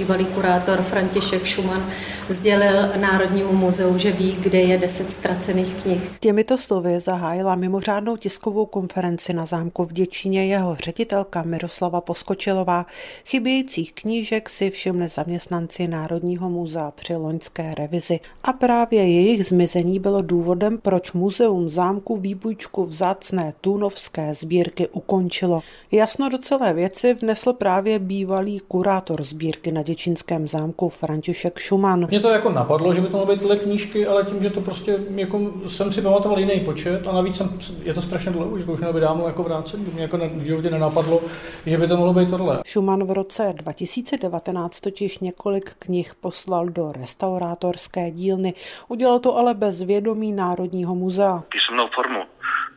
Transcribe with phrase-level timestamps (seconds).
[0.00, 1.90] bývalý kurátor František Schumann
[2.28, 6.10] sdělil Národnímu muzeu, že ví, kde je deset ztracených knih.
[6.20, 12.86] Těmito slovy zahájila mimořádnou tiskovou konferenci na zámku v Děčíně jeho ředitelka Miroslava Poskočilová.
[13.24, 18.20] Chybějících knížek si všimli zaměstnanci Národního muzea při loňské revizi.
[18.44, 25.60] A právě jejich zmizení bylo důvodem, proč muzeum zámku výbučku vzácné tunovské sbírky ukončilo.
[25.92, 32.06] Jasno do celé věci vnesl právě bývalý kurátor sbírky na Děčínském zámku František Šuman.
[32.08, 34.60] Mě to jako napadlo, že by to mohly být tyhle knížky, ale tím, že to
[34.60, 38.64] prostě jako jsem si pamatoval jiný počet a navíc jsem, je to strašně dlouho, že
[38.64, 41.20] to už mělo být dávno jako vrácen, mě jako v životě nenapadlo,
[41.66, 42.60] že by to mohlo být tohle.
[42.66, 48.54] Schumann v roce 2019 totiž několik knih poslal do restaurátorské dílny.
[48.88, 51.42] Udělal to ale bez vědomí Národního muzea.
[51.48, 52.20] Písemnou formu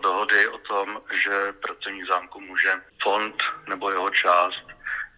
[0.03, 0.87] dohody o tom,
[1.23, 2.69] že pracovník zámku může
[3.03, 3.35] fond
[3.69, 4.72] nebo jeho část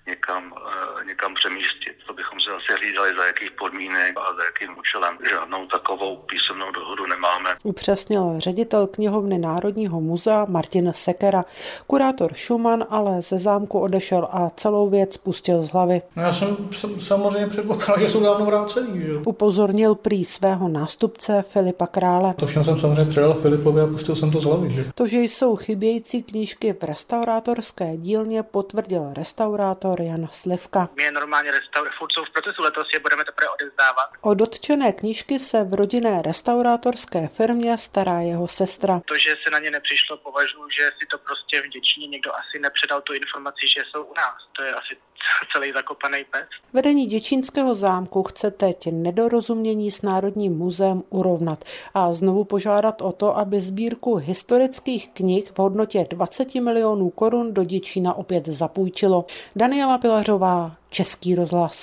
[0.07, 0.53] někam,
[1.01, 1.95] eh, někam přemístit.
[2.07, 5.17] To bychom se asi hlídali, za jakých podmínek a za jakým účelem.
[5.29, 7.49] Žádnou takovou písemnou dohodu nemáme.
[7.63, 11.45] Upřesnil ředitel knihovny Národního muzea Martin Sekera.
[11.87, 16.01] Kurátor Schumann ale ze zámku odešel a celou věc pustil z hlavy.
[16.15, 19.01] No já jsem, jsem samozřejmě předpokládal, že jsou dávno vrácený.
[19.01, 19.13] Že?
[19.25, 22.33] Upozornil prý svého nástupce Filipa Krále.
[22.33, 24.69] To všechno jsem samozřejmě předal Filipovi a pustil jsem to z hlavy.
[24.69, 24.85] Že?
[24.95, 30.89] To, že jsou chybějící knížky v restaurátorské dílně, potvrdil restaurátor Jan Slivka.
[30.95, 33.49] My je normálně restaur, furt jsou v procesu, letos je budeme teprve
[33.85, 34.09] odevzdávat.
[34.21, 39.01] O dotčené knížky se v rodinné restaurátorské firmě stará jeho sestra.
[39.05, 42.59] To, že se na ně nepřišlo, považuji, že si to prostě v Děčíně někdo asi
[42.59, 44.35] nepředal tu informaci, že jsou u nás.
[44.55, 44.97] To je asi
[45.53, 46.47] celý zakopaný pes.
[46.73, 53.37] Vedení Děčínského zámku chce teď nedorozumění s Národním muzeem urovnat a znovu požádat o to,
[53.37, 59.25] aby sbírku historických knih v hodnotě 20 milionů korun do Děčína opět zapůjčilo.
[59.55, 61.75] Daniela Pilařová, Český rozhlas.